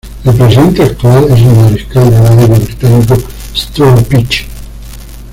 El 0.25 0.33
presidente 0.33 0.81
actual 0.81 1.25
es 1.25 1.39
el 1.45 1.55
mariscal 1.57 2.09
del 2.09 2.39
aire 2.39 2.55
británico 2.57 3.15
Stuart 3.55 4.07
Peach. 4.07 4.47